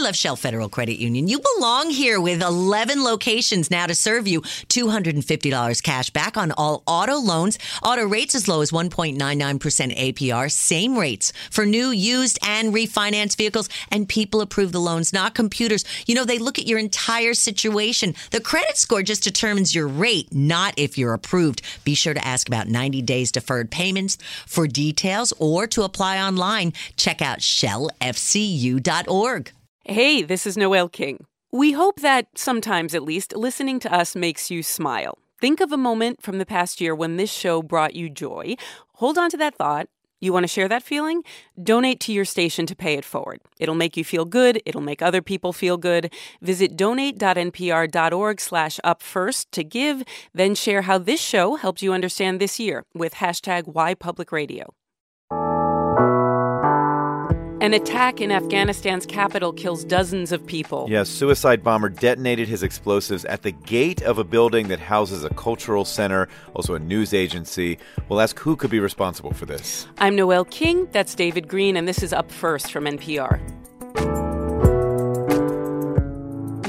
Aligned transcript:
love 0.00 0.16
Shell 0.16 0.36
Federal 0.36 0.68
Credit 0.68 0.98
Union. 0.98 1.28
You 1.28 1.40
belong 1.56 1.90
here 1.90 2.20
with 2.20 2.42
11 2.42 3.04
locations 3.04 3.70
now 3.70 3.86
to 3.86 3.94
serve 3.94 4.26
you. 4.26 4.40
$250 4.40 5.82
cash 5.82 6.10
back 6.10 6.36
on 6.36 6.52
all 6.52 6.82
auto 6.86 7.16
loans. 7.16 7.58
Auto 7.82 8.06
rates 8.06 8.34
as 8.34 8.48
low 8.48 8.62
as 8.62 8.70
1.99% 8.70 9.18
APR. 9.18 10.50
Same 10.50 10.98
rates 10.98 11.32
for 11.50 11.66
new, 11.66 11.90
used, 11.90 12.38
and 12.46 12.72
refinance 12.74 13.36
vehicles. 13.36 13.68
And 13.90 14.08
people 14.08 14.40
approve 14.40 14.72
the 14.72 14.80
loans, 14.80 15.12
not 15.12 15.34
computers. 15.34 15.84
You 16.06 16.14
know, 16.14 16.24
they 16.24 16.38
look 16.38 16.58
at 16.58 16.66
your 16.66 16.78
entire 16.78 17.34
situation. 17.34 18.14
The 18.30 18.40
credit 18.40 18.78
score 18.78 19.02
just 19.02 19.22
determines 19.22 19.74
your 19.74 19.86
rate, 19.86 20.32
not 20.32 20.72
if 20.76 20.96
you're 20.96 21.12
approved. 21.14 21.60
Be 21.84 21.94
sure 21.94 22.14
to 22.14 22.26
ask 22.26 22.48
about 22.48 22.68
90 22.68 23.02
days 23.02 23.30
deferred 23.30 23.70
payments 23.70 24.16
for 24.46 24.66
details 24.66 25.32
or 25.38 25.66
to 25.66 25.82
apply 25.82 26.18
online. 26.20 26.72
Check 26.96 27.20
out 27.20 27.40
shellfcu.org. 27.40 27.90
Hey, 29.86 30.20
this 30.20 30.46
is 30.46 30.58
Noel 30.58 30.90
King. 30.90 31.24
We 31.50 31.72
hope 31.72 32.00
that 32.00 32.26
sometimes, 32.36 32.94
at 32.94 33.02
least, 33.02 33.34
listening 33.34 33.80
to 33.80 33.92
us 33.92 34.14
makes 34.14 34.50
you 34.50 34.62
smile. 34.62 35.16
Think 35.40 35.60
of 35.60 35.72
a 35.72 35.78
moment 35.78 36.22
from 36.22 36.36
the 36.36 36.44
past 36.44 36.82
year 36.82 36.94
when 36.94 37.16
this 37.16 37.32
show 37.32 37.62
brought 37.62 37.94
you 37.94 38.10
joy. 38.10 38.56
Hold 38.96 39.16
on 39.16 39.30
to 39.30 39.38
that 39.38 39.54
thought. 39.54 39.88
You 40.20 40.34
want 40.34 40.44
to 40.44 40.48
share 40.48 40.68
that 40.68 40.82
feeling? 40.82 41.24
Donate 41.60 41.98
to 42.00 42.12
your 42.12 42.26
station 42.26 42.66
to 42.66 42.76
pay 42.76 42.92
it 42.92 43.06
forward. 43.06 43.40
It'll 43.58 43.74
make 43.74 43.96
you 43.96 44.04
feel 44.04 44.26
good. 44.26 44.60
It'll 44.66 44.82
make 44.82 45.00
other 45.00 45.22
people 45.22 45.54
feel 45.54 45.78
good. 45.78 46.12
Visit 46.42 46.76
donate.npr.org 46.76 48.38
slash 48.38 48.78
up 48.84 49.02
first 49.02 49.50
to 49.52 49.64
give, 49.64 50.02
then 50.34 50.54
share 50.54 50.82
how 50.82 50.98
this 50.98 51.22
show 51.22 51.56
helped 51.56 51.80
you 51.80 51.94
understand 51.94 52.38
this 52.38 52.60
year 52.60 52.84
with 52.92 53.14
hashtag 53.14 53.66
Why 53.66 53.94
Public 53.94 54.30
Radio. 54.30 54.74
An 57.60 57.74
attack 57.74 58.22
in 58.22 58.32
Afghanistan's 58.32 59.04
capital 59.04 59.52
kills 59.52 59.84
dozens 59.84 60.32
of 60.32 60.46
people. 60.46 60.86
Yes, 60.88 61.10
suicide 61.10 61.62
bomber 61.62 61.90
detonated 61.90 62.48
his 62.48 62.62
explosives 62.62 63.26
at 63.26 63.42
the 63.42 63.50
gate 63.50 64.00
of 64.00 64.16
a 64.16 64.24
building 64.24 64.68
that 64.68 64.80
houses 64.80 65.24
a 65.24 65.34
cultural 65.34 65.84
center, 65.84 66.26
also 66.54 66.74
a 66.74 66.78
news 66.78 67.12
agency. 67.12 67.78
We'll 68.08 68.22
ask 68.22 68.38
who 68.38 68.56
could 68.56 68.70
be 68.70 68.80
responsible 68.80 69.34
for 69.34 69.44
this. 69.44 69.86
I'm 69.98 70.16
Noel 70.16 70.46
King, 70.46 70.88
that's 70.92 71.14
David 71.14 71.48
Greene, 71.48 71.76
and 71.76 71.86
this 71.86 72.02
is 72.02 72.14
Up 72.14 72.30
First 72.32 72.72
from 72.72 72.84
NPR. 72.84 73.38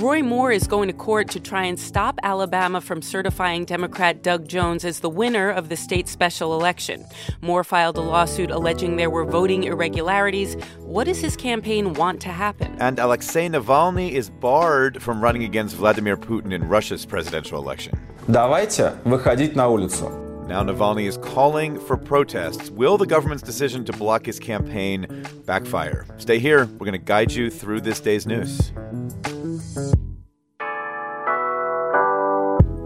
Roy 0.01 0.23
Moore 0.23 0.53
is 0.53 0.67
going 0.67 0.89
to 0.89 0.95
court 0.95 1.31
to 1.31 1.41
try 1.41 1.65
and 1.65 1.81
stop 1.81 2.19
Alabama 2.23 2.81
from 2.81 3.01
certifying 3.01 3.65
Democrat 3.65 4.23
Doug 4.23 4.47
Jones 4.47 4.85
as 4.85 5.01
the 5.01 5.09
winner 5.09 5.51
of 5.51 5.69
the 5.69 5.77
state 5.77 6.07
special 6.07 6.55
election. 6.55 7.05
Moore 7.41 7.65
filed 7.65 7.97
a 7.97 8.03
lawsuit 8.03 8.51
alleging 8.51 8.97
there 8.97 9.11
were 9.11 9.25
voting 9.25 9.65
irregularities. 9.65 10.55
What 10.81 11.05
does 11.05 11.21
his 11.21 11.35
campaign 11.35 11.95
want 11.95 12.21
to 12.21 12.29
happen? 12.29 12.77
And 12.79 12.99
Alexei 12.99 13.49
Navalny 13.49 14.13
is 14.13 14.29
barred 14.29 15.03
from 15.03 15.23
running 15.23 15.45
against 15.45 15.77
Vladimir 15.77 16.17
Putin 16.17 16.53
in 16.53 16.69
Russia's 16.69 17.07
presidential 17.07 17.59
election. 17.59 17.99
Давайте 18.29 18.99
выходить 19.05 19.57
на 19.57 19.69
улицу. 19.69 20.11
Now 20.47 20.63
Navalny 20.63 21.07
is 21.07 21.17
calling 21.17 21.79
for 21.81 21.97
protests. 21.97 22.71
Will 22.71 22.97
the 22.97 23.07
government's 23.07 23.43
decision 23.43 23.85
to 23.87 23.93
block 23.93 24.27
his 24.27 24.39
campaign 24.39 25.25
backfire? 25.45 26.07
Stay 26.19 26.39
here. 26.39 26.67
We're 26.67 26.87
going 26.87 26.93
to 26.93 26.99
guide 26.99 27.33
you 27.33 27.51
through 27.51 27.81
this 27.81 27.99
day's 27.99 28.27
news. 28.27 28.73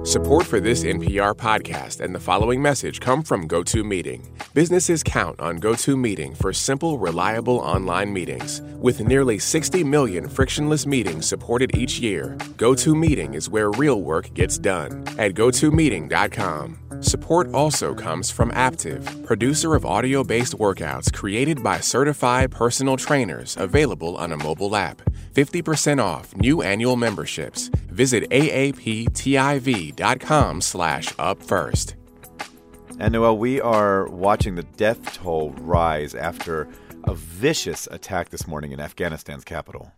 Support 0.06 0.46
for 0.46 0.60
this 0.60 0.84
NPR 0.84 1.34
podcast 1.34 2.00
and 2.00 2.14
the 2.14 2.20
following 2.20 2.62
message 2.62 3.00
come 3.00 3.24
from 3.24 3.48
GoToMeeting. 3.48 4.54
Businesses 4.54 5.02
count 5.02 5.40
on 5.40 5.60
GoToMeeting 5.60 6.38
for 6.38 6.54
simple, 6.54 7.00
reliable 7.00 7.58
online 7.58 8.14
meetings. 8.14 8.62
With 8.78 9.00
nearly 9.00 9.40
60 9.40 9.84
million 9.84 10.30
frictionless 10.30 10.86
meetings 10.86 11.28
supported 11.28 11.76
each 11.76 11.98
year, 11.98 12.36
GoToMeeting 12.58 13.34
is 13.34 13.50
where 13.50 13.72
real 13.72 14.00
work 14.04 14.32
gets 14.36 14.60
done 14.60 15.04
at 15.18 15.34
gotomeeting.com. 15.34 17.02
Support 17.02 17.52
also 17.56 17.96
comes 17.96 18.30
from 18.30 18.52
Aaptiv, 18.52 19.26
producer 19.26 19.74
of 19.74 19.88
audio 19.88 20.24
based 20.24 20.54
workouts 20.60 21.12
created 21.12 21.64
by 21.64 21.80
certified 21.80 22.52
personal 22.52 22.96
trainers 22.96 23.58
available 23.58 24.18
on 24.18 24.32
a 24.32 24.38
mobile 24.38 24.76
app. 24.76 25.02
50% 25.36 26.02
off 26.02 26.36
new 26.38 26.62
annual 26.62 26.96
memberships. 26.96 27.70
Visit 27.90 28.30
aaptiv.com 28.30 28.62
slash 30.62 31.14
up 31.20 31.44
first. 31.44 31.96
And 32.98 33.12
Noel, 33.12 33.38
we 33.38 33.60
are 33.60 34.08
watching 34.08 34.56
the 34.56 34.64
death 34.64 35.14
toll 35.14 35.52
rise 35.60 36.16
after 36.16 36.70
a 37.04 37.14
vicious 37.14 37.88
attack 37.92 38.30
this 38.30 38.48
morning 38.48 38.72
in 38.72 38.80
Afghanistan's 38.80 39.44
capital. 39.44 39.92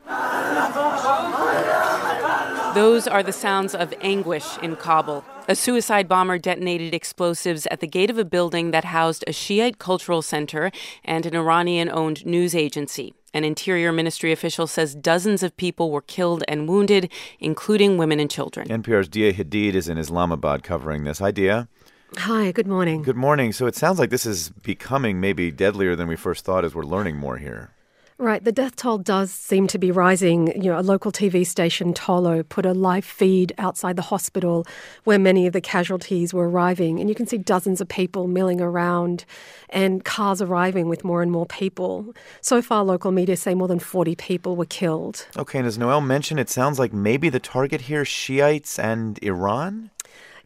Those 2.74 3.08
are 3.08 3.24
the 3.24 3.32
sounds 3.32 3.76
of 3.76 3.94
anguish 4.02 4.58
in 4.60 4.76
Kabul. 4.76 5.24
A 5.50 5.56
suicide 5.56 6.10
bomber 6.10 6.38
detonated 6.38 6.94
explosives 6.94 7.68
at 7.72 7.80
the 7.80 7.88
gate 7.88 8.10
of 8.10 8.18
a 8.18 8.26
building 8.26 8.72
that 8.72 8.84
housed 8.84 9.24
a 9.28 9.32
Shiite 9.32 9.80
cultural 9.80 10.22
center 10.22 10.72
and 11.06 11.26
an 11.26 11.38
Iranian 11.38 11.90
owned 11.90 12.26
news 12.26 12.54
agency. 12.54 13.14
An 13.34 13.46
Interior 13.46 13.94
Ministry 13.94 14.34
official 14.34 14.68
says 14.68 14.94
dozens 14.94 15.44
of 15.44 15.56
people 15.56 15.90
were 15.90 16.02
killed 16.02 16.44
and 16.50 16.68
wounded, 16.68 17.10
including 17.40 17.98
women 17.98 18.20
and 18.20 18.30
children. 18.30 18.68
NPR's 18.68 19.08
Dia 19.08 19.32
Hadid 19.32 19.74
is 19.74 19.88
in 19.88 19.98
Islamabad 19.98 20.64
covering 20.64 21.06
this. 21.06 21.20
Dia. 21.34 21.70
Hi, 22.18 22.52
good 22.52 22.68
morning. 22.68 23.02
Good 23.02 23.16
morning. 23.16 23.54
So 23.54 23.68
it 23.68 23.76
sounds 23.76 24.00
like 24.00 24.10
this 24.10 24.26
is 24.26 24.50
becoming 24.50 25.22
maybe 25.22 25.50
deadlier 25.50 25.96
than 25.96 26.10
we 26.10 26.18
first 26.18 26.44
thought 26.44 26.66
as 26.66 26.76
we're 26.76 26.84
learning 26.84 27.16
more 27.16 27.38
here. 27.38 27.72
Right, 28.20 28.44
the 28.44 28.52
death 28.52 28.76
toll 28.76 28.98
does 28.98 29.32
seem 29.32 29.68
to 29.68 29.78
be 29.78 29.92
rising. 29.92 30.48
You 30.60 30.72
know, 30.72 30.80
a 30.80 30.82
local 30.82 31.12
TV 31.12 31.46
station, 31.46 31.94
Tolo, 31.94 32.48
put 32.50 32.66
a 32.66 32.74
live 32.74 33.06
feed 33.06 33.54
outside 33.60 33.96
the 33.96 34.02
hospital 34.02 34.66
where 35.04 35.20
many 35.20 35.46
of 35.46 35.54
the 35.54 35.62
casualties 35.62 36.34
were 36.34 36.50
arriving, 36.50 37.00
and 37.00 37.10
you 37.10 37.16
can 37.16 37.28
see 37.28 37.38
dozens 37.38 37.80
of 37.80 37.88
people 37.88 38.28
milling 38.28 38.60
around 38.60 39.24
and 39.70 40.04
cars 40.04 40.42
arriving 40.42 40.90
with 40.90 41.04
more 41.04 41.22
and 41.22 41.32
more 41.32 41.46
people. 41.46 42.16
So 42.42 42.60
far, 42.60 42.84
local 42.84 43.12
media 43.12 43.38
say 43.38 43.54
more 43.54 43.68
than 43.68 43.78
40 43.78 44.16
people 44.16 44.56
were 44.56 44.66
killed. 44.66 45.28
Okay, 45.38 45.60
and 45.60 45.68
as 45.68 45.78
Noel 45.78 46.02
mentioned, 46.02 46.40
it 46.40 46.50
sounds 46.50 46.80
like 46.80 46.92
maybe 46.92 47.30
the 47.30 47.40
target 47.40 47.82
here 47.82 48.04
Shiites 48.04 48.80
and 48.80 49.20
Iran? 49.22 49.92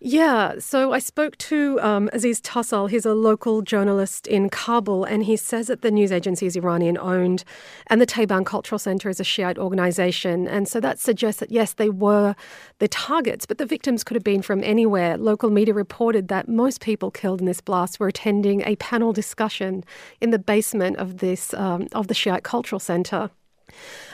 Yeah, 0.03 0.55
so 0.57 0.93
I 0.93 0.97
spoke 0.97 1.37
to 1.37 1.79
um, 1.79 2.09
Aziz 2.11 2.41
Tassal. 2.41 2.87
He's 2.87 3.05
a 3.05 3.13
local 3.13 3.61
journalist 3.61 4.25
in 4.25 4.49
Kabul, 4.49 5.03
and 5.03 5.23
he 5.23 5.37
says 5.37 5.67
that 5.67 5.83
the 5.83 5.91
news 5.91 6.11
agency 6.11 6.47
is 6.47 6.55
Iranian 6.55 6.97
owned, 6.97 7.43
and 7.85 8.01
the 8.01 8.07
Tabayan 8.07 8.43
Cultural 8.43 8.79
Center 8.79 9.09
is 9.09 9.19
a 9.19 9.23
Shiite 9.23 9.59
organization. 9.59 10.47
And 10.47 10.67
so 10.67 10.79
that 10.79 10.97
suggests 10.97 11.39
that, 11.39 11.51
yes, 11.51 11.73
they 11.73 11.89
were 11.89 12.35
the 12.79 12.87
targets, 12.87 13.45
but 13.45 13.59
the 13.59 13.65
victims 13.67 14.03
could 14.03 14.15
have 14.15 14.23
been 14.23 14.41
from 14.41 14.63
anywhere. 14.63 15.17
Local 15.17 15.51
media 15.51 15.75
reported 15.75 16.29
that 16.29 16.49
most 16.49 16.81
people 16.81 17.11
killed 17.11 17.39
in 17.39 17.45
this 17.45 17.61
blast 17.61 17.99
were 17.99 18.07
attending 18.07 18.63
a 18.63 18.77
panel 18.77 19.13
discussion 19.13 19.83
in 20.19 20.31
the 20.31 20.39
basement 20.39 20.97
of 20.97 21.19
this 21.19 21.53
um, 21.53 21.87
of 21.91 22.07
the 22.07 22.15
Shiite 22.15 22.41
Cultural 22.41 22.79
Center. 22.79 23.29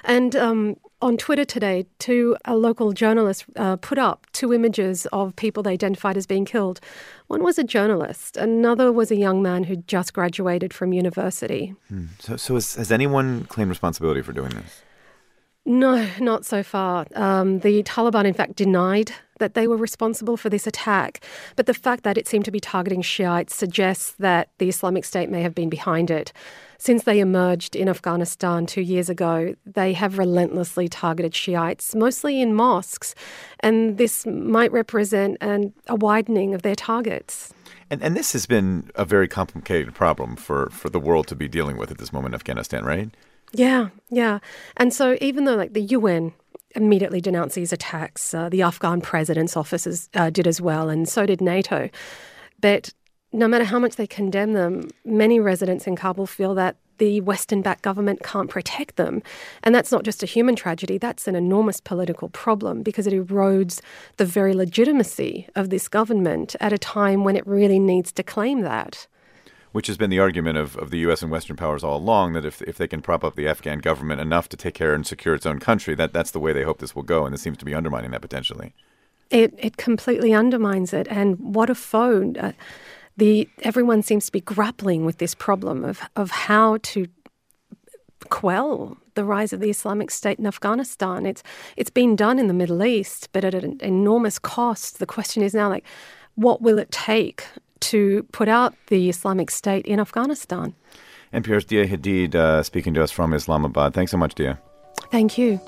And 0.04 0.36
um, 0.36 0.76
on 1.02 1.18
Twitter 1.18 1.46
today, 1.46 1.86
two 2.00 2.36
a 2.46 2.56
local 2.56 2.92
journalist 2.92 3.46
uh, 3.56 3.76
put 3.78 3.98
up 3.98 4.26
two 4.34 4.54
images 4.54 5.06
of 5.08 5.36
people 5.36 5.64
they 5.64 5.74
identified 5.74 6.18
as 6.18 6.26
being 6.26 6.46
killed. 6.46 6.80
One 7.28 7.44
was 7.44 7.60
a 7.60 7.64
journalist, 7.64 8.38
another 8.38 8.92
was 8.92 9.12
a 9.12 9.16
young 9.16 9.42
man 9.42 9.66
who 9.66 9.78
just 9.78 10.14
graduated 10.14 10.74
from 10.74 10.94
university. 10.94 11.76
Hmm. 11.90 12.06
So, 12.20 12.38
so 12.38 12.54
has, 12.56 12.76
has 12.76 12.92
anyone 12.92 13.46
claimed 13.46 13.70
responsibility 13.70 14.22
for 14.22 14.34
doing 14.34 14.50
this? 14.50 14.82
No, 15.66 16.08
not 16.22 16.46
so 16.46 16.64
far. 16.64 17.06
Um, 17.14 17.60
the 17.60 17.84
Taliban, 17.84 18.26
in 18.26 18.34
fact, 18.34 18.56
denied 18.56 19.12
that 19.40 19.54
they 19.54 19.68
were 19.68 19.76
responsible 19.76 20.38
for 20.38 20.50
this 20.50 20.66
attack. 20.66 21.22
But 21.58 21.66
the 21.66 21.74
fact 21.74 22.04
that 22.04 22.18
it 22.18 22.26
seemed 22.26 22.46
to 22.46 22.52
be 22.52 22.62
targeting 22.62 23.02
Shiites 23.02 23.54
suggests 23.54 24.14
that 24.14 24.50
the 24.60 24.70
Islamic 24.70 25.04
State 25.04 25.30
may 25.30 25.42
have 25.42 25.54
been 25.54 25.70
behind 25.70 26.10
it. 26.10 26.32
Since 26.80 27.04
they 27.04 27.20
emerged 27.20 27.76
in 27.76 27.90
Afghanistan 27.90 28.66
two 28.66 28.82
years 28.82 29.10
ago, 29.10 29.56
they 29.66 29.94
have 29.94 30.18
relentlessly 30.18 30.88
targeted 30.88 31.34
Shiites, 31.34 31.96
mostly 31.96 32.42
in 32.42 32.54
mosques, 32.54 33.16
and 33.62 33.98
this 33.98 34.26
might 34.26 34.72
represent 34.72 35.38
an, 35.42 35.74
a 35.88 35.96
widening 35.96 36.54
of 36.54 36.62
their 36.62 36.76
targets. 36.76 37.54
And, 37.90 38.04
and 38.04 38.16
this 38.16 38.34
has 38.34 38.46
been 38.46 38.92
a 38.96 39.06
very 39.06 39.28
complicated 39.28 39.96
problem 39.96 40.36
for, 40.36 40.70
for 40.70 40.90
the 40.90 41.00
world 41.00 41.28
to 41.28 41.36
be 41.36 41.48
dealing 41.48 41.78
with 41.78 41.90
at 41.90 41.98
this 41.98 42.14
moment 42.14 42.34
in 42.34 42.36
Afghanistan, 42.36 42.86
right? 42.86 43.10
Yeah, 43.54 43.90
yeah. 44.10 44.40
And 44.76 44.94
so 44.94 45.18
even 45.22 45.46
though 45.46 45.56
like 45.56 45.74
the 45.74 45.82
UN 45.82 46.34
immediately 46.76 47.22
denounced 47.22 47.56
these 47.56 47.74
attacks, 47.74 48.34
uh, 48.34 48.50
the 48.50 48.62
Afghan 48.62 49.02
president's 49.02 49.56
offices 49.56 50.10
uh, 50.14 50.30
did 50.30 50.48
as 50.48 50.60
well, 50.60 50.90
and 50.90 51.08
so 51.08 51.26
did 51.26 51.42
NATO. 51.42 51.90
But 52.60 52.94
no 53.38 53.48
matter 53.48 53.64
how 53.64 53.78
much 53.78 53.96
they 53.96 54.08
condemn 54.08 54.54
them, 54.54 54.90
many 55.06 55.40
residents 55.40 55.86
in 55.86 55.96
Kabul 55.96 56.26
feel 56.26 56.56
that 56.56 56.76
the 56.98 57.22
Western 57.22 57.62
backed 57.62 57.84
government 57.84 58.24
can't 58.24 58.50
protect 58.50 58.96
them. 58.96 59.22
And 59.62 59.76
that's 59.76 59.92
not 59.92 60.04
just 60.04 60.24
a 60.24 60.26
human 60.26 60.56
tragedy, 60.56 60.98
that's 60.98 61.28
an 61.28 61.36
enormous 61.36 61.80
political 61.80 62.30
problem 62.30 62.82
because 62.82 63.06
it 63.06 63.14
erodes 63.14 63.80
the 64.18 64.26
very 64.26 64.56
legitimacy 64.56 65.48
of 65.56 65.70
this 65.70 65.88
government 65.88 66.56
at 66.60 66.74
a 66.74 66.80
time 66.80 67.24
when 67.24 67.36
it 67.36 67.46
really 67.46 67.78
needs 67.78 68.12
to 68.14 68.24
claim 68.24 68.62
that. 68.62 69.08
which 69.72 69.86
has 69.86 69.98
been 69.98 70.10
the 70.10 70.18
argument 70.18 70.58
of, 70.58 70.76
of 70.78 70.90
the 70.90 70.98
U.S. 71.00 71.22
and 71.22 71.30
Western 71.30 71.56
powers 71.56 71.84
all 71.84 71.98
along 71.98 72.34
that 72.34 72.46
if, 72.46 72.64
if 72.64 72.78
they 72.78 72.88
can 72.88 73.02
prop 73.02 73.24
up 73.24 73.36
the 73.36 73.48
Afghan 73.48 73.78
government 73.78 74.20
enough 74.20 74.50
to 74.50 74.58
take 74.58 74.74
care 74.74 74.96
and 74.96 75.06
secure 75.06 75.36
its 75.36 75.46
own 75.46 75.60
country, 75.60 75.94
that, 75.94 76.12
that's 76.14 76.32
the 76.32 76.40
way 76.40 76.52
they 76.52 76.64
hope 76.64 76.80
this 76.80 76.96
will 76.96 77.04
go. 77.04 77.26
And 77.26 77.34
this 77.34 77.44
seems 77.44 77.58
to 77.60 77.66
be 77.66 77.76
undermining 77.76 78.10
that 78.12 78.22
potentially. 78.22 78.74
It, 79.30 79.54
it 79.60 79.78
completely 79.78 80.34
undermines 80.34 80.94
it. 80.94 81.08
And 81.12 81.38
what 81.54 81.70
a 81.70 81.76
foe. 81.76 82.34
Uh, 82.40 82.54
the, 83.18 83.50
everyone 83.64 84.04
seems 84.04 84.28
to 84.28 84.32
be 84.32 84.42
grappling 84.42 85.06
with 85.06 85.18
this 85.18 85.34
problem 85.34 85.84
of, 85.84 86.02
of 86.16 86.32
how 86.32 86.78
to 86.84 87.08
quell 88.30 88.98
the 89.16 89.24
rise 89.24 89.54
of 89.54 89.60
the 89.60 89.70
Islamic 89.70 90.12
State 90.12 90.40
in 90.40 90.46
Afghanistan. 90.46 91.26
It's 91.26 91.44
it's 91.76 91.90
been 91.90 92.16
done 92.16 92.40
in 92.40 92.48
the 92.48 92.54
Middle 92.54 92.84
East, 92.84 93.30
but 93.34 93.44
at 93.44 93.54
an 93.54 93.78
enormous 93.82 94.40
cost. 94.40 95.00
The 95.00 95.06
question 95.06 95.44
is 95.44 95.54
now 95.54 95.70
like, 95.70 95.86
what 96.36 96.62
will 96.62 96.78
it 96.78 96.92
take 96.92 97.46
to 97.80 98.24
put 98.32 98.48
out 98.48 98.76
the 98.88 99.10
Islamic 99.10 99.52
State 99.52 99.86
in 99.86 100.00
Afghanistan? 100.00 100.76
NPR's 101.34 101.66
Dia 101.66 101.88
Hadid 101.88 102.36
uh, 102.36 102.64
speaking 102.64 102.94
to 102.94 103.04
us 103.04 103.12
from 103.12 103.34
Islamabad. 103.34 103.94
Thanks 103.94 104.12
so 104.12 104.18
much, 104.18 104.36
Dia. 104.36 104.60
Thank 105.12 105.38
you. 105.38 105.60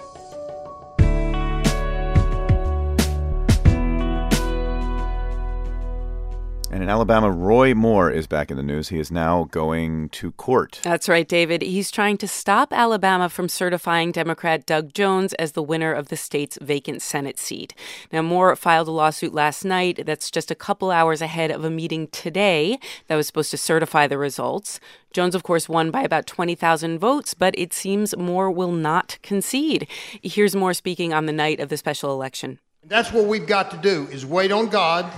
And 6.80 6.86
in 6.86 6.90
Alabama, 6.90 7.30
Roy 7.30 7.76
Moore 7.76 8.10
is 8.10 8.26
back 8.26 8.50
in 8.50 8.56
the 8.56 8.64
news. 8.64 8.88
He 8.88 9.00
is 9.00 9.12
now 9.12 9.50
going 9.52 10.08
to 10.12 10.32
court. 10.32 10.80
That's 10.82 11.10
right, 11.10 11.28
David. 11.28 11.62
He's 11.62 11.92
trying 11.92 12.18
to 12.20 12.26
stop 12.26 12.72
Alabama 12.72 13.28
from 13.28 13.50
certifying 13.50 14.14
Democrat 14.14 14.66
Doug 14.66 14.94
Jones 14.94 15.34
as 15.34 15.52
the 15.52 15.62
winner 15.62 15.92
of 15.92 16.08
the 16.08 16.16
state's 16.16 16.58
vacant 16.62 17.02
Senate 17.02 17.38
seat. 17.38 17.76
Now, 18.14 18.22
Moore 18.22 18.56
filed 18.56 18.88
a 18.88 18.92
lawsuit 18.92 19.34
last 19.34 19.66
night 19.66 20.06
that's 20.06 20.32
just 20.32 20.52
a 20.52 20.56
couple 20.56 20.90
hours 20.90 21.22
ahead 21.22 21.52
of 21.52 21.66
a 21.66 21.70
meeting 21.70 22.08
today 22.08 22.80
that 23.08 23.18
was 23.18 23.28
supposed 23.28 23.52
to 23.52 23.58
certify 23.58 24.08
the 24.08 24.18
results. 24.18 24.80
Jones, 25.12 25.36
of 25.36 25.44
course, 25.44 25.68
won 25.68 25.92
by 25.92 26.04
about 26.04 26.28
20,000 26.28 26.98
votes, 26.98 27.34
but 27.34 27.54
it 27.58 27.74
seems 27.74 28.16
Moore 28.16 28.50
will 28.50 28.72
not 28.72 29.18
concede. 29.22 29.86
Here's 30.24 30.56
Moore 30.56 30.74
speaking 30.74 31.12
on 31.12 31.26
the 31.26 31.34
night 31.34 31.60
of 31.60 31.68
the 31.68 31.76
special 31.76 32.14
election. 32.14 32.58
That's 32.86 33.12
what 33.12 33.26
we've 33.26 33.46
got 33.46 33.70
to 33.72 33.78
do 33.78 34.08
is 34.14 34.26
wait 34.26 34.54
on 34.54 34.70
God 34.70 35.12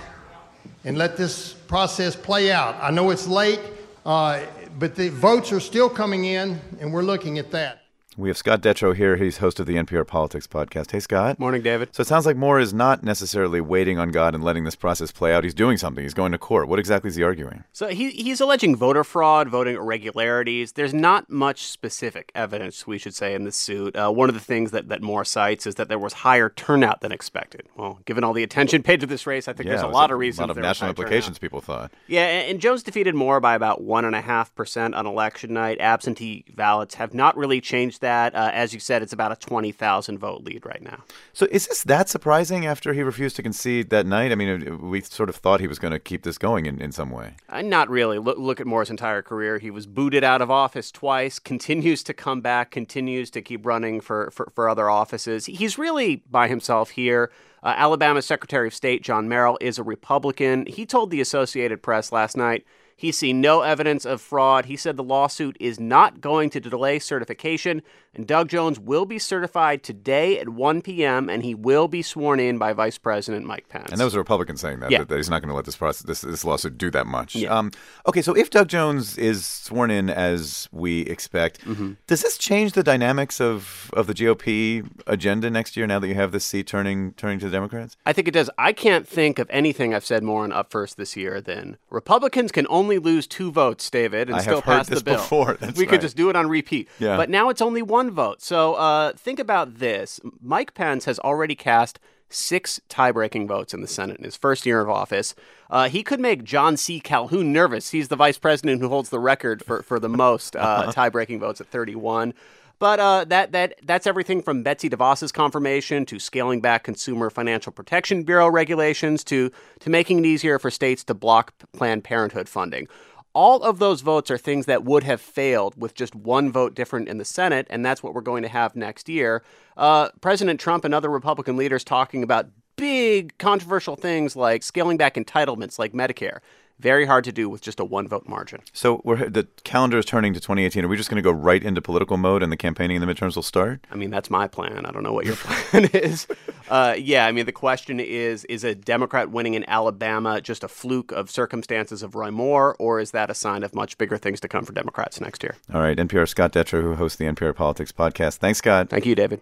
and 0.84 0.98
let 0.98 1.16
this 1.16 1.52
process 1.52 2.16
play 2.16 2.52
out. 2.52 2.76
I 2.80 2.90
know 2.90 3.10
it's 3.10 3.26
late, 3.26 3.60
uh, 4.04 4.42
but 4.78 4.94
the 4.94 5.08
votes 5.10 5.52
are 5.52 5.60
still 5.60 5.88
coming 5.88 6.24
in, 6.24 6.60
and 6.80 6.92
we're 6.92 7.02
looking 7.02 7.38
at 7.38 7.50
that. 7.52 7.81
We 8.14 8.28
have 8.28 8.36
Scott 8.36 8.60
Detrow 8.60 8.94
here. 8.94 9.16
He's 9.16 9.38
host 9.38 9.58
of 9.58 9.64
the 9.64 9.76
NPR 9.76 10.06
Politics 10.06 10.46
podcast. 10.46 10.90
Hey, 10.90 11.00
Scott. 11.00 11.38
Morning, 11.38 11.62
David. 11.62 11.94
So 11.94 12.02
it 12.02 12.06
sounds 12.06 12.26
like 12.26 12.36
Moore 12.36 12.60
is 12.60 12.74
not 12.74 13.02
necessarily 13.02 13.58
waiting 13.58 13.98
on 13.98 14.10
God 14.10 14.34
and 14.34 14.44
letting 14.44 14.64
this 14.64 14.74
process 14.74 15.10
play 15.10 15.32
out. 15.32 15.44
He's 15.44 15.54
doing 15.54 15.78
something. 15.78 16.04
He's 16.04 16.12
going 16.12 16.32
to 16.32 16.38
court. 16.38 16.68
What 16.68 16.78
exactly 16.78 17.08
is 17.08 17.16
he 17.16 17.22
arguing? 17.22 17.64
So 17.72 17.88
he, 17.88 18.10
he's 18.10 18.38
alleging 18.42 18.76
voter 18.76 19.02
fraud, 19.02 19.48
voting 19.48 19.76
irregularities. 19.76 20.72
There's 20.72 20.92
not 20.92 21.30
much 21.30 21.62
specific 21.62 22.30
evidence, 22.34 22.86
we 22.86 22.98
should 22.98 23.14
say, 23.14 23.32
in 23.32 23.44
this 23.44 23.56
suit. 23.56 23.96
Uh, 23.96 24.10
one 24.10 24.28
of 24.28 24.34
the 24.34 24.42
things 24.42 24.72
that, 24.72 24.90
that 24.90 25.00
Moore 25.00 25.24
cites 25.24 25.66
is 25.66 25.76
that 25.76 25.88
there 25.88 25.98
was 25.98 26.12
higher 26.12 26.50
turnout 26.50 27.00
than 27.00 27.12
expected. 27.12 27.66
Well, 27.76 28.00
given 28.04 28.24
all 28.24 28.34
the 28.34 28.42
attention 28.42 28.82
paid 28.82 29.00
to 29.00 29.06
this 29.06 29.26
race, 29.26 29.48
I 29.48 29.54
think 29.54 29.68
yeah, 29.68 29.76
there's 29.76 29.84
a 29.84 29.88
lot 29.88 30.10
a, 30.10 30.14
of 30.14 30.20
reasons. 30.20 30.44
A 30.44 30.48
lot 30.48 30.50
of 30.58 30.62
national 30.62 30.90
implications, 30.90 31.38
turnout. 31.38 31.40
people 31.40 31.60
thought. 31.62 31.90
Yeah, 32.08 32.26
and, 32.26 32.50
and 32.50 32.60
Jones 32.60 32.82
defeated 32.82 33.14
Moore 33.14 33.40
by 33.40 33.54
about 33.54 33.80
1.5% 33.80 34.94
on 34.94 35.06
election 35.06 35.54
night. 35.54 35.80
Absentee 35.80 36.44
ballots 36.54 36.96
have 36.96 37.14
not 37.14 37.38
really 37.38 37.62
changed 37.62 38.01
that. 38.02 38.34
Uh, 38.34 38.50
as 38.52 38.72
you 38.72 38.78
said, 38.78 39.02
it's 39.02 39.12
about 39.12 39.32
a 39.32 39.36
20,000 39.36 40.18
vote 40.18 40.44
lead 40.44 40.64
right 40.66 40.82
now. 40.82 41.02
So 41.32 41.48
is 41.50 41.66
this 41.66 41.82
that 41.84 42.08
surprising 42.08 42.66
after 42.66 42.92
he 42.92 43.02
refused 43.02 43.36
to 43.36 43.42
concede 43.42 43.90
that 43.90 44.06
night? 44.06 44.30
I 44.30 44.34
mean, 44.34 44.90
we 44.90 45.00
sort 45.00 45.28
of 45.28 45.36
thought 45.36 45.60
he 45.60 45.66
was 45.66 45.78
going 45.78 45.92
to 45.92 45.98
keep 45.98 46.22
this 46.22 46.38
going 46.38 46.66
in, 46.66 46.80
in 46.80 46.92
some 46.92 47.10
way. 47.10 47.36
Uh, 47.48 47.62
not 47.62 47.88
really. 47.88 48.18
Look, 48.18 48.38
look 48.38 48.60
at 48.60 48.66
Moore's 48.66 48.90
entire 48.90 49.22
career. 49.22 49.58
He 49.58 49.70
was 49.70 49.86
booted 49.86 50.22
out 50.22 50.42
of 50.42 50.50
office 50.50 50.92
twice, 50.92 51.38
continues 51.38 52.02
to 52.04 52.14
come 52.14 52.40
back, 52.40 52.70
continues 52.70 53.30
to 53.30 53.42
keep 53.42 53.64
running 53.64 54.00
for, 54.00 54.30
for, 54.30 54.52
for 54.54 54.68
other 54.68 54.90
offices. 54.90 55.46
He's 55.46 55.78
really 55.78 56.16
by 56.30 56.48
himself 56.48 56.90
here. 56.90 57.30
Uh, 57.62 57.74
Alabama 57.76 58.20
Secretary 58.20 58.66
of 58.66 58.74
State 58.74 59.02
John 59.02 59.28
Merrill 59.28 59.56
is 59.60 59.78
a 59.78 59.82
Republican. 59.82 60.66
He 60.66 60.84
told 60.84 61.10
the 61.10 61.20
Associated 61.20 61.82
Press 61.82 62.10
last 62.10 62.36
night 62.36 62.66
He's 63.02 63.18
seen 63.18 63.40
no 63.40 63.62
evidence 63.62 64.06
of 64.06 64.20
fraud. 64.20 64.66
He 64.66 64.76
said 64.76 64.96
the 64.96 65.02
lawsuit 65.02 65.56
is 65.58 65.80
not 65.80 66.20
going 66.20 66.50
to 66.50 66.60
delay 66.60 67.00
certification, 67.00 67.82
and 68.14 68.28
Doug 68.28 68.48
Jones 68.48 68.78
will 68.78 69.06
be 69.06 69.18
certified 69.18 69.82
today 69.82 70.38
at 70.38 70.50
1 70.50 70.82
p.m. 70.82 71.30
and 71.30 71.42
he 71.42 71.54
will 71.54 71.88
be 71.88 72.02
sworn 72.02 72.38
in 72.38 72.58
by 72.58 72.74
Vice 72.74 72.98
President 72.98 73.46
Mike 73.46 73.70
Pence. 73.70 73.90
And 73.90 73.98
that 73.98 74.04
was 74.04 74.14
a 74.14 74.18
Republican 74.18 74.58
saying 74.58 74.80
that, 74.80 74.90
yeah. 74.90 75.02
that, 75.02 75.16
he's 75.16 75.30
not 75.30 75.40
going 75.40 75.48
to 75.48 75.54
let 75.54 75.64
this 75.64 75.76
process, 75.76 76.02
this, 76.02 76.20
this 76.20 76.44
lawsuit 76.44 76.76
do 76.76 76.90
that 76.90 77.06
much. 77.06 77.34
Yeah. 77.34 77.56
Um, 77.56 77.70
okay, 78.06 78.20
so 78.20 78.34
if 78.34 78.50
Doug 78.50 78.68
Jones 78.68 79.16
is 79.16 79.46
sworn 79.46 79.90
in 79.90 80.10
as 80.10 80.68
we 80.72 81.00
expect, 81.02 81.64
mm-hmm. 81.64 81.94
does 82.06 82.20
this 82.20 82.36
change 82.36 82.72
the 82.72 82.82
dynamics 82.82 83.40
of, 83.40 83.90
of 83.94 84.06
the 84.06 84.14
GOP 84.14 84.86
agenda 85.06 85.50
next 85.50 85.76
year? 85.76 85.86
Now 85.86 85.98
that 85.98 86.08
you 86.08 86.14
have 86.14 86.32
this 86.32 86.44
seat 86.44 86.66
turning 86.66 87.14
turning 87.14 87.38
to 87.38 87.46
the 87.46 87.52
Democrats, 87.52 87.96
I 88.04 88.12
think 88.12 88.28
it 88.28 88.32
does. 88.32 88.50
I 88.58 88.72
can't 88.72 89.08
think 89.08 89.38
of 89.38 89.48
anything 89.50 89.94
I've 89.94 90.04
said 90.04 90.22
more 90.22 90.44
on 90.44 90.52
Up 90.52 90.70
First 90.70 90.98
this 90.98 91.16
year 91.16 91.40
than 91.40 91.78
Republicans 91.88 92.52
can 92.52 92.66
only 92.68 92.91
lose 92.98 93.26
two 93.26 93.50
votes, 93.50 93.88
David, 93.90 94.28
and 94.28 94.36
I 94.36 94.42
still 94.42 94.62
pass 94.62 94.88
the 94.88 95.02
bill. 95.02 95.16
Before. 95.16 95.54
That's 95.60 95.76
we 95.76 95.84
right. 95.84 95.90
could 95.90 96.00
just 96.00 96.16
do 96.16 96.30
it 96.30 96.36
on 96.36 96.48
repeat. 96.48 96.88
Yeah. 96.98 97.16
But 97.16 97.30
now 97.30 97.48
it's 97.48 97.62
only 97.62 97.82
one 97.82 98.10
vote. 98.10 98.42
So 98.42 98.74
uh, 98.74 99.12
think 99.12 99.38
about 99.38 99.78
this: 99.78 100.20
Mike 100.40 100.74
Pence 100.74 101.04
has 101.04 101.18
already 101.18 101.54
cast 101.54 101.98
six 102.34 102.80
tie-breaking 102.88 103.46
votes 103.46 103.74
in 103.74 103.80
the 103.82 103.88
Senate 103.88 104.16
in 104.16 104.24
his 104.24 104.36
first 104.36 104.64
year 104.64 104.80
of 104.80 104.88
office. 104.88 105.34
Uh, 105.70 105.88
he 105.88 106.02
could 106.02 106.20
make 106.20 106.44
John 106.44 106.76
C. 106.76 107.00
Calhoun 107.00 107.52
nervous. 107.52 107.90
He's 107.90 108.08
the 108.08 108.16
vice 108.16 108.38
president 108.38 108.80
who 108.80 108.88
holds 108.88 109.10
the 109.10 109.20
record 109.20 109.64
for, 109.64 109.82
for 109.82 110.00
the 110.00 110.08
most 110.08 110.56
uh, 110.56 110.90
tie-breaking 110.92 111.40
votes 111.40 111.60
at 111.60 111.68
31. 111.68 112.34
But 112.82 112.98
uh, 112.98 113.24
that 113.26 113.52
that 113.52 113.74
that's 113.84 114.08
everything 114.08 114.42
from 114.42 114.64
Betsy 114.64 114.90
DeVos's 114.90 115.30
confirmation 115.30 116.04
to 116.06 116.18
scaling 116.18 116.60
back 116.60 116.82
Consumer 116.82 117.30
Financial 117.30 117.70
Protection 117.70 118.24
Bureau 118.24 118.48
regulations 118.48 119.22
to 119.22 119.52
to 119.78 119.88
making 119.88 120.18
it 120.18 120.26
easier 120.26 120.58
for 120.58 120.68
states 120.68 121.04
to 121.04 121.14
block 121.14 121.54
Planned 121.72 122.02
Parenthood 122.02 122.48
funding. 122.48 122.88
All 123.34 123.62
of 123.62 123.78
those 123.78 124.00
votes 124.00 124.32
are 124.32 124.36
things 124.36 124.66
that 124.66 124.82
would 124.82 125.04
have 125.04 125.20
failed 125.20 125.80
with 125.80 125.94
just 125.94 126.16
one 126.16 126.50
vote 126.50 126.74
different 126.74 127.06
in 127.06 127.18
the 127.18 127.24
Senate, 127.24 127.68
and 127.70 127.86
that's 127.86 128.02
what 128.02 128.14
we're 128.14 128.20
going 128.20 128.42
to 128.42 128.48
have 128.48 128.74
next 128.74 129.08
year. 129.08 129.44
Uh, 129.76 130.08
President 130.20 130.58
Trump 130.58 130.84
and 130.84 130.92
other 130.92 131.08
Republican 131.08 131.56
leaders 131.56 131.84
talking 131.84 132.24
about 132.24 132.48
big 132.74 133.38
controversial 133.38 133.94
things 133.94 134.34
like 134.34 134.64
scaling 134.64 134.96
back 134.96 135.14
entitlements 135.14 135.78
like 135.78 135.92
Medicare. 135.92 136.40
Very 136.78 137.06
hard 137.06 137.24
to 137.24 137.32
do 137.32 137.48
with 137.48 137.60
just 137.60 137.78
a 137.78 137.84
one 137.84 138.08
vote 138.08 138.28
margin. 138.28 138.60
So 138.72 139.00
we're, 139.04 139.28
the 139.28 139.46
calendar 139.64 139.98
is 139.98 140.04
turning 140.04 140.34
to 140.34 140.40
2018. 140.40 140.84
Are 140.84 140.88
we 140.88 140.96
just 140.96 141.08
going 141.08 141.16
to 141.16 141.22
go 141.22 141.30
right 141.30 141.62
into 141.62 141.80
political 141.80 142.16
mode 142.16 142.42
and 142.42 142.50
the 142.50 142.56
campaigning 142.56 142.96
in 143.00 143.06
the 143.06 143.12
midterms 143.12 143.36
will 143.36 143.42
start? 143.42 143.86
I 143.90 143.94
mean, 143.94 144.10
that's 144.10 144.30
my 144.30 144.48
plan. 144.48 144.84
I 144.84 144.90
don't 144.90 145.02
know 145.02 145.12
what 145.12 145.26
your 145.26 145.36
plan 145.38 145.84
is. 145.92 146.26
Uh, 146.68 146.94
yeah, 146.98 147.26
I 147.26 147.32
mean, 147.32 147.46
the 147.46 147.52
question 147.52 148.00
is 148.00 148.44
is 148.46 148.64
a 148.64 148.74
Democrat 148.74 149.30
winning 149.30 149.54
in 149.54 149.64
Alabama 149.68 150.40
just 150.40 150.64
a 150.64 150.68
fluke 150.68 151.12
of 151.12 151.30
circumstances 151.30 152.02
of 152.02 152.14
Roy 152.14 152.30
Moore, 152.30 152.76
or 152.78 152.98
is 153.00 153.12
that 153.12 153.30
a 153.30 153.34
sign 153.34 153.62
of 153.62 153.74
much 153.74 153.98
bigger 153.98 154.18
things 154.18 154.40
to 154.40 154.48
come 154.48 154.64
for 154.64 154.72
Democrats 154.72 155.20
next 155.20 155.42
year? 155.42 155.56
All 155.72 155.80
right. 155.80 155.96
NPR 155.96 156.28
Scott 156.28 156.52
Detrow, 156.52 156.82
who 156.82 156.94
hosts 156.94 157.16
the 157.18 157.26
NPR 157.26 157.54
Politics 157.54 157.92
podcast. 157.92 158.38
Thanks, 158.38 158.58
Scott. 158.58 158.90
Thank 158.90 159.06
you, 159.06 159.14
David. 159.14 159.40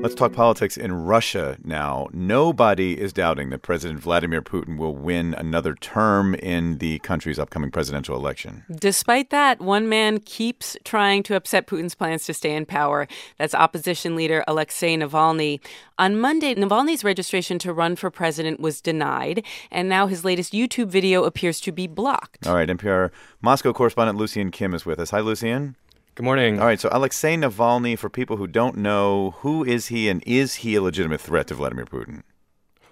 Let's 0.00 0.14
talk 0.14 0.32
politics 0.32 0.76
in 0.76 0.92
Russia 0.92 1.58
now. 1.64 2.06
Nobody 2.12 2.98
is 3.00 3.12
doubting 3.12 3.50
that 3.50 3.62
President 3.62 3.98
Vladimir 3.98 4.40
Putin 4.40 4.78
will 4.78 4.94
win 4.94 5.34
another 5.34 5.74
term 5.74 6.36
in 6.36 6.78
the 6.78 7.00
country's 7.00 7.36
upcoming 7.36 7.72
presidential 7.72 8.14
election. 8.14 8.64
Despite 8.72 9.30
that, 9.30 9.60
one 9.60 9.88
man 9.88 10.20
keeps 10.20 10.76
trying 10.84 11.24
to 11.24 11.34
upset 11.34 11.66
Putin's 11.66 11.96
plans 11.96 12.24
to 12.26 12.32
stay 12.32 12.54
in 12.54 12.64
power. 12.64 13.08
That's 13.38 13.56
opposition 13.56 14.14
leader 14.14 14.44
Alexei 14.46 14.96
Navalny. 14.96 15.58
On 15.98 16.16
Monday, 16.16 16.54
Navalny's 16.54 17.02
registration 17.02 17.58
to 17.58 17.72
run 17.72 17.96
for 17.96 18.08
president 18.08 18.60
was 18.60 18.80
denied, 18.80 19.44
and 19.68 19.88
now 19.88 20.06
his 20.06 20.24
latest 20.24 20.52
YouTube 20.52 20.88
video 20.88 21.24
appears 21.24 21.60
to 21.62 21.72
be 21.72 21.88
blocked. 21.88 22.46
All 22.46 22.54
right, 22.54 22.68
NPR 22.68 23.10
Moscow 23.42 23.72
correspondent 23.72 24.16
Lucian 24.16 24.52
Kim 24.52 24.74
is 24.74 24.86
with 24.86 25.00
us. 25.00 25.10
Hi, 25.10 25.18
Lucian. 25.18 25.74
Good 26.18 26.24
morning. 26.24 26.58
All 26.58 26.66
right, 26.66 26.80
so 26.80 26.88
Alexei 26.90 27.36
Navalny, 27.36 27.96
for 27.96 28.10
people 28.10 28.38
who 28.38 28.48
don't 28.48 28.76
know, 28.76 29.36
who 29.42 29.62
is 29.62 29.86
he 29.86 30.08
and 30.08 30.20
is 30.26 30.56
he 30.56 30.74
a 30.74 30.82
legitimate 30.82 31.20
threat 31.20 31.46
to 31.46 31.54
Vladimir 31.54 31.84
Putin? 31.84 32.24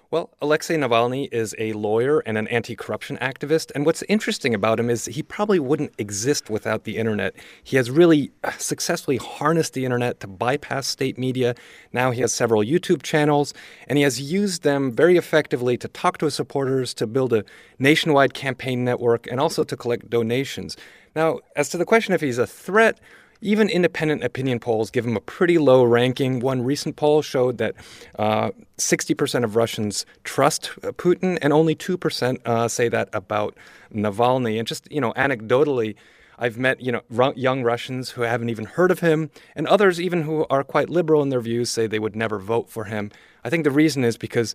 Well, 0.09 0.29
Alexei 0.41 0.77
Navalny 0.77 1.27
is 1.33 1.53
a 1.59 1.73
lawyer 1.73 2.19
and 2.19 2.37
an 2.37 2.47
anti 2.47 2.77
corruption 2.77 3.17
activist. 3.17 3.73
And 3.75 3.85
what's 3.85 4.03
interesting 4.03 4.53
about 4.53 4.79
him 4.79 4.89
is 4.89 5.05
he 5.05 5.21
probably 5.21 5.59
wouldn't 5.59 5.91
exist 5.97 6.49
without 6.49 6.85
the 6.85 6.95
internet. 6.95 7.35
He 7.61 7.75
has 7.75 7.91
really 7.91 8.31
uh, 8.45 8.51
successfully 8.51 9.17
harnessed 9.17 9.73
the 9.73 9.83
internet 9.83 10.21
to 10.21 10.27
bypass 10.27 10.87
state 10.87 11.17
media. 11.17 11.55
Now 11.91 12.11
he 12.11 12.21
has 12.21 12.31
several 12.31 12.63
YouTube 12.63 13.03
channels, 13.03 13.53
and 13.89 13.97
he 13.97 14.03
has 14.03 14.21
used 14.21 14.63
them 14.63 14.93
very 14.93 15.17
effectively 15.17 15.75
to 15.77 15.89
talk 15.89 16.19
to 16.19 16.25
his 16.25 16.35
supporters, 16.35 16.93
to 16.93 17.05
build 17.05 17.33
a 17.33 17.43
nationwide 17.77 18.33
campaign 18.33 18.85
network, 18.85 19.27
and 19.27 19.41
also 19.41 19.65
to 19.65 19.75
collect 19.75 20.09
donations. 20.09 20.77
Now, 21.17 21.39
as 21.57 21.67
to 21.69 21.77
the 21.77 21.85
question 21.85 22.13
if 22.13 22.21
he's 22.21 22.37
a 22.37 22.47
threat, 22.47 22.97
even 23.41 23.69
independent 23.69 24.23
opinion 24.23 24.59
polls 24.59 24.89
give 24.89 25.05
him 25.05 25.15
a 25.15 25.21
pretty 25.21 25.57
low 25.57 25.83
ranking. 25.83 26.39
One 26.39 26.63
recent 26.63 26.95
poll 26.95 27.21
showed 27.21 27.57
that 27.57 27.75
uh, 28.17 28.51
60% 28.77 29.43
of 29.43 29.55
Russians 29.55 30.05
trust 30.23 30.71
uh, 30.83 30.91
Putin, 30.91 31.37
and 31.41 31.53
only 31.53 31.75
2% 31.75 32.45
uh, 32.45 32.67
say 32.67 32.89
that 32.89 33.09
about 33.13 33.55
Navalny. 33.93 34.57
And 34.57 34.67
just, 34.67 34.91
you 34.91 35.01
know, 35.01 35.13
anecdotally, 35.13 35.95
I've 36.39 36.57
met, 36.57 36.81
you 36.81 36.91
know, 36.91 37.33
young 37.35 37.63
Russians 37.63 38.11
who 38.11 38.21
haven't 38.21 38.49
even 38.49 38.65
heard 38.65 38.91
of 38.91 38.99
him, 38.99 39.31
and 39.55 39.67
others 39.67 39.99
even 39.99 40.23
who 40.23 40.45
are 40.49 40.63
quite 40.63 40.89
liberal 40.89 41.21
in 41.23 41.29
their 41.29 41.41
views 41.41 41.69
say 41.69 41.87
they 41.87 41.99
would 41.99 42.15
never 42.15 42.37
vote 42.37 42.69
for 42.69 42.85
him. 42.85 43.11
I 43.43 43.49
think 43.49 43.63
the 43.63 43.71
reason 43.71 44.03
is 44.03 44.17
because 44.17 44.53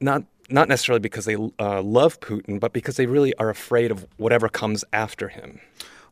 not 0.00 0.24
not 0.50 0.68
necessarily 0.68 1.00
because 1.00 1.24
they 1.24 1.36
uh, 1.36 1.80
love 1.80 2.20
Putin, 2.20 2.60
but 2.60 2.74
because 2.74 2.96
they 2.96 3.06
really 3.06 3.34
are 3.36 3.48
afraid 3.48 3.90
of 3.90 4.06
whatever 4.18 4.48
comes 4.48 4.84
after 4.92 5.28
him. 5.28 5.58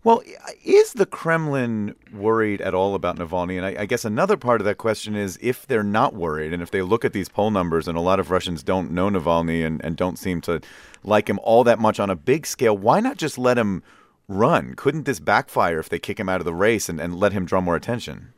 Well, 0.04 0.22
is 0.64 0.94
the 0.94 1.06
Kremlin 1.06 1.94
worried 2.12 2.60
at 2.60 2.74
all 2.74 2.96
about 2.96 3.18
Navalny? 3.18 3.56
And 3.56 3.64
I, 3.64 3.82
I, 3.82 3.86
guess 3.86 4.04
another 4.04 4.36
part 4.36 4.60
of 4.60 4.64
that 4.64 4.76
question 4.76 5.14
is 5.14 5.38
if 5.40 5.64
they're 5.64 5.84
not 5.84 6.12
worried, 6.12 6.52
and 6.52 6.60
if 6.60 6.72
they 6.72 6.82
look 6.82 7.04
at 7.04 7.12
these 7.12 7.28
poll 7.28 7.52
numbers, 7.52 7.86
and 7.86 7.96
a 7.96 8.00
lot 8.00 8.18
of 8.18 8.32
Russians 8.32 8.64
don't 8.64 8.90
know 8.90 9.08
Navalny 9.08 9.64
and, 9.64 9.82
and 9.84 9.96
don't 9.96 10.18
seem 10.18 10.40
to 10.42 10.60
like 11.04 11.30
him 11.30 11.38
all 11.44 11.62
that 11.64 11.78
much 11.78 12.00
on 12.00 12.10
a 12.10 12.16
big 12.16 12.46
scale, 12.46 12.76
why 12.76 12.98
not 12.98 13.16
just 13.16 13.38
let 13.38 13.56
him 13.56 13.84
run? 14.26 14.74
Couldn't 14.74 15.04
this 15.04 15.20
backfire 15.20 15.78
if 15.78 15.88
they 15.88 16.00
kick 16.00 16.18
him 16.18 16.28
out 16.28 16.40
of 16.40 16.46
the 16.46 16.54
race 16.54 16.88
and, 16.88 17.00
and 17.00 17.14
let 17.14 17.32
him 17.32 17.44
draw 17.44 17.60
more 17.60 17.76
attention? 17.76 18.32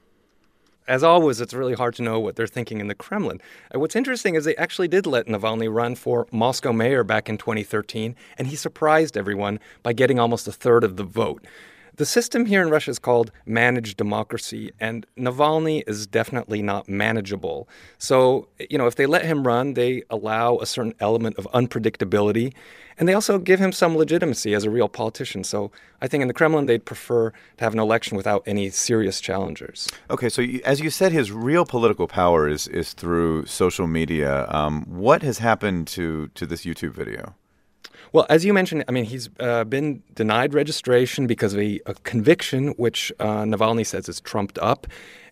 As 0.87 1.03
always, 1.03 1.41
it's 1.41 1.55
really 1.55 1.75
hard 1.75 1.95
to 1.95 2.03
know 2.03 2.21
what 2.21 2.37
they're 2.37 2.47
thinking 2.47 2.81
in 2.81 2.89
the 2.89 2.95
Kremlin. 2.95 3.41
What's 3.75 3.97
interesting 3.97 4.35
is 4.35 4.45
they 4.45 4.57
actually 4.57 4.89
did 4.89 5.07
let 5.07 5.27
Navalny 5.27 5.73
run 5.73 5.95
for 5.95 6.27
Moscow 6.31 6.73
mayor 6.73 7.05
back 7.05 7.29
in 7.29 7.39
2013, 7.39 8.15
and 8.37 8.49
he 8.49 8.57
surprised 8.57 9.17
everyone 9.17 9.61
by 9.83 9.93
getting 9.93 10.19
almost 10.19 10.47
a 10.47 10.53
third 10.53 10.85
of 10.85 10.97
the 10.97 11.05
vote. 11.05 11.45
The 11.97 12.05
system 12.05 12.47
here 12.47 12.61
in 12.61 12.71
Russia 12.71 12.91
is 12.91 12.99
called 12.99 13.31
managed 13.47 13.97
democracy, 13.97 14.73
and 14.81 15.07
Navalny 15.17 15.85
is 15.87 16.09
definitely 16.09 16.61
not 16.61 16.89
manageable. 16.89 17.69
So, 17.99 18.49
you 18.69 18.79
know, 18.79 18.89
if 18.89 18.97
they 18.97 19.07
let 19.07 19.25
him 19.25 19.47
run, 19.47 19.75
they 19.75 20.03
allow 20.11 20.59
a 20.59 20.67
certain 20.67 20.95
element 20.99 21.39
of 21.39 21.47
unpredictability, 21.55 22.53
and 22.99 23.09
they 23.09 23.15
also 23.15 23.39
give 23.39 23.61
him 23.61 23.71
some 23.71 23.97
legitimacy 23.97 24.55
as 24.55 24.65
a 24.65 24.71
real 24.71 24.89
politician. 24.89 25.45
So, 25.45 25.71
I 26.03 26.09
think 26.09 26.23
in 26.23 26.27
the 26.27 26.35
Kremlin, 26.35 26.67
they'd 26.67 26.85
prefer 26.85 27.31
to 27.31 27.65
have 27.65 27.75
an 27.75 27.79
election 27.79 28.17
without 28.17 28.43
any 28.45 28.71
serious 28.71 29.21
challengers. 29.21 29.89
Okay, 30.11 30.29
so 30.29 30.43
you, 30.43 30.61
as 30.65 30.81
you 30.81 30.91
said, 30.91 31.13
his 31.13 31.31
real 31.31 31.65
political 31.65 32.09
power 32.09 32.49
is 32.49 32.67
is 32.67 32.93
through 32.93 33.47
social 33.47 33.87
media. 33.87 34.49
Um, 34.49 34.83
what 34.89 35.23
has 35.23 35.39
happened 35.39 35.87
to 35.89 36.27
to 36.35 36.45
this 36.45 36.65
YouTube 36.65 36.93
video? 36.93 37.37
Well, 38.14 38.26
as 38.30 38.44
you 38.44 38.54
mentioned, 38.54 38.86
I 38.88 38.92
mean, 38.92 39.06
he's 39.06 39.30
uh, 39.40 39.64
been 39.66 40.02
denied 40.16 40.54
registration 40.54 41.28
because 41.28 41.54
of 41.54 41.60
a, 41.60 41.80
a 41.86 41.94
conviction, 42.04 42.70
which 42.70 43.12
uh, 43.20 43.44
Navalny 43.44 43.86
says 43.86 44.10
is 44.10 44.20
trumped 44.22 44.58
up. 44.60 44.88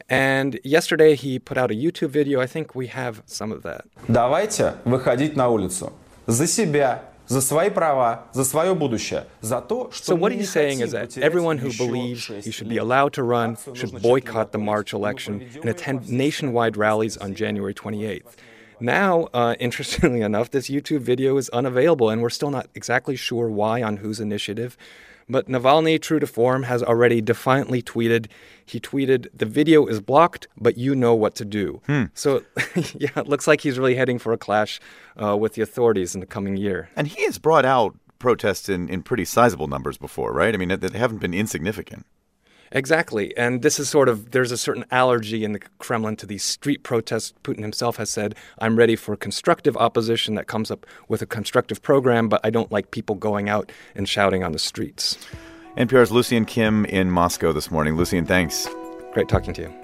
And 0.09 0.59
yesterday 0.63 1.15
he 1.15 1.39
put 1.39 1.57
out 1.57 1.69
a 1.71 1.73
YouTube 1.73 2.09
video. 2.09 2.39
I 2.39 2.47
think 2.47 2.75
we 2.75 2.87
have 2.87 3.23
some 3.25 3.51
of 3.51 3.63
that. 3.63 3.85
Давайте 4.07 4.75
выходить 4.85 5.35
на 5.35 5.49
улицу. 5.49 5.91
За 6.27 6.47
себя, 6.47 7.03
за 7.27 7.41
свои 7.41 7.69
права, 7.69 8.25
за 8.33 8.45
свое 8.45 8.73
будущее, 8.73 9.25
за 9.41 9.59
то, 9.61 9.89
что 9.91 10.13
So 10.13 10.15
what 10.15 10.31
he's 10.31 10.49
saying 10.49 10.79
is 10.81 10.91
that 10.91 11.17
everyone 11.17 11.57
who 11.57 11.71
believes 11.77 12.27
he 12.27 12.51
should 12.51 12.69
be 12.69 12.77
allowed 12.77 13.13
to 13.13 13.23
run 13.23 13.57
should 13.73 14.01
boycott 14.01 14.51
the 14.51 14.57
March 14.59 14.93
election 14.93 15.45
and 15.55 15.65
attend 15.65 16.09
nationwide 16.09 16.77
rallies 16.77 17.17
on 17.17 17.33
January 17.35 17.73
28th. 17.73 18.35
Now, 18.80 19.28
uh, 19.32 19.54
interestingly 19.60 20.20
enough, 20.20 20.50
this 20.50 20.68
YouTube 20.68 21.00
video 21.00 21.36
is 21.36 21.48
unavailable, 21.50 22.10
and 22.10 22.22
we're 22.22 22.30
still 22.30 22.50
not 22.50 22.68
exactly 22.74 23.16
sure 23.16 23.48
why 23.48 23.82
on 23.82 23.98
whose 23.98 24.20
initiative. 24.20 24.76
But 25.28 25.48
Navalny, 25.48 26.00
true 26.00 26.18
to 26.18 26.26
form, 26.26 26.64
has 26.64 26.82
already 26.82 27.20
defiantly 27.20 27.82
tweeted. 27.82 28.26
He 28.64 28.80
tweeted, 28.80 29.28
The 29.32 29.46
video 29.46 29.86
is 29.86 30.00
blocked, 30.00 30.48
but 30.58 30.76
you 30.76 30.94
know 30.94 31.14
what 31.14 31.34
to 31.36 31.44
do. 31.44 31.80
Hmm. 31.86 32.04
So, 32.14 32.42
yeah, 32.94 33.10
it 33.16 33.28
looks 33.28 33.46
like 33.46 33.60
he's 33.60 33.78
really 33.78 33.94
heading 33.94 34.18
for 34.18 34.32
a 34.32 34.38
clash 34.38 34.80
uh, 35.22 35.36
with 35.36 35.54
the 35.54 35.62
authorities 35.62 36.14
in 36.14 36.20
the 36.20 36.26
coming 36.26 36.56
year. 36.56 36.90
And 36.96 37.06
he 37.08 37.24
has 37.24 37.38
brought 37.38 37.64
out 37.64 37.96
protests 38.18 38.68
in, 38.68 38.88
in 38.88 39.02
pretty 39.02 39.24
sizable 39.24 39.66
numbers 39.66 39.98
before, 39.98 40.32
right? 40.32 40.54
I 40.54 40.56
mean, 40.56 40.68
they 40.68 40.98
haven't 40.98 41.18
been 41.18 41.34
insignificant. 41.34 42.06
Exactly. 42.72 43.36
And 43.36 43.62
this 43.62 43.78
is 43.78 43.88
sort 43.88 44.08
of, 44.08 44.30
there's 44.32 44.50
a 44.50 44.56
certain 44.56 44.84
allergy 44.90 45.44
in 45.44 45.52
the 45.52 45.60
Kremlin 45.78 46.16
to 46.16 46.26
these 46.26 46.42
street 46.42 46.82
protests. 46.82 47.34
Putin 47.44 47.60
himself 47.60 47.96
has 47.96 48.10
said, 48.10 48.34
I'm 48.58 48.76
ready 48.76 48.96
for 48.96 49.16
constructive 49.16 49.76
opposition 49.76 50.34
that 50.34 50.46
comes 50.46 50.70
up 50.70 50.86
with 51.08 51.22
a 51.22 51.26
constructive 51.26 51.82
program, 51.82 52.28
but 52.28 52.40
I 52.42 52.50
don't 52.50 52.72
like 52.72 52.90
people 52.90 53.14
going 53.14 53.48
out 53.48 53.70
and 53.94 54.08
shouting 54.08 54.42
on 54.42 54.52
the 54.52 54.58
streets. 54.58 55.18
NPR's 55.76 56.10
Lucian 56.10 56.44
Kim 56.44 56.84
in 56.86 57.10
Moscow 57.10 57.52
this 57.52 57.70
morning. 57.70 57.96
Lucian, 57.96 58.26
thanks. 58.26 58.68
Great 59.12 59.28
talking 59.28 59.54
to 59.54 59.62
you. 59.62 59.81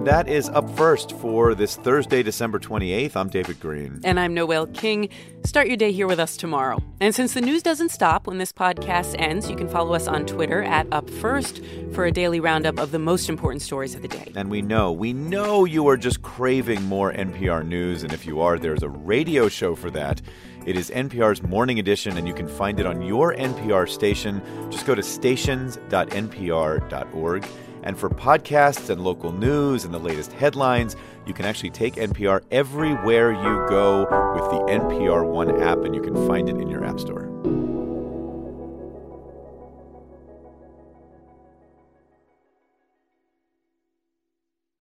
And 0.00 0.06
that 0.06 0.28
is 0.28 0.48
up 0.48 0.66
first 0.78 1.12
for 1.18 1.54
this 1.54 1.76
Thursday, 1.76 2.22
December 2.22 2.58
28th. 2.58 3.16
I'm 3.16 3.28
David 3.28 3.60
Greene. 3.60 4.00
And 4.02 4.18
I'm 4.18 4.32
Noel 4.32 4.66
King. 4.68 5.10
Start 5.44 5.66
your 5.66 5.76
day 5.76 5.92
here 5.92 6.06
with 6.06 6.18
us 6.18 6.38
tomorrow. 6.38 6.82
And 7.02 7.14
since 7.14 7.34
the 7.34 7.42
news 7.42 7.62
doesn't 7.62 7.90
stop 7.90 8.26
when 8.26 8.38
this 8.38 8.50
podcast 8.50 9.14
ends, 9.18 9.50
you 9.50 9.56
can 9.56 9.68
follow 9.68 9.92
us 9.92 10.08
on 10.08 10.24
Twitter 10.24 10.62
at 10.62 10.88
UpFirst 10.88 11.94
for 11.94 12.06
a 12.06 12.10
daily 12.10 12.40
roundup 12.40 12.78
of 12.78 12.92
the 12.92 12.98
most 12.98 13.28
important 13.28 13.60
stories 13.60 13.94
of 13.94 14.00
the 14.00 14.08
day. 14.08 14.32
And 14.34 14.50
we 14.50 14.62
know, 14.62 14.90
we 14.90 15.12
know 15.12 15.66
you 15.66 15.86
are 15.88 15.98
just 15.98 16.22
craving 16.22 16.82
more 16.84 17.12
NPR 17.12 17.66
news. 17.66 18.02
And 18.02 18.14
if 18.14 18.24
you 18.24 18.40
are, 18.40 18.58
there's 18.58 18.82
a 18.82 18.88
radio 18.88 19.50
show 19.50 19.74
for 19.74 19.90
that. 19.90 20.22
It 20.64 20.76
is 20.76 20.88
NPR's 20.88 21.42
Morning 21.42 21.78
Edition, 21.78 22.16
and 22.16 22.26
you 22.26 22.32
can 22.32 22.48
find 22.48 22.80
it 22.80 22.86
on 22.86 23.02
your 23.02 23.34
NPR 23.34 23.86
station. 23.86 24.40
Just 24.70 24.86
go 24.86 24.94
to 24.94 25.02
stations.npr.org. 25.02 27.46
And 27.82 27.98
for 27.98 28.10
podcasts 28.10 28.90
and 28.90 29.02
local 29.02 29.32
news 29.32 29.84
and 29.84 29.94
the 29.94 29.98
latest 29.98 30.32
headlines, 30.32 30.96
you 31.26 31.34
can 31.34 31.44
actually 31.44 31.70
take 31.70 31.94
NPR 31.94 32.42
everywhere 32.50 33.32
you 33.32 33.66
go 33.68 34.00
with 34.34 34.50
the 34.50 34.72
NPR 34.72 35.26
One 35.26 35.62
app, 35.62 35.78
and 35.78 35.94
you 35.94 36.02
can 36.02 36.14
find 36.26 36.48
it 36.48 36.56
in 36.56 36.68
your 36.68 36.84
App 36.84 37.00
Store. 37.00 37.29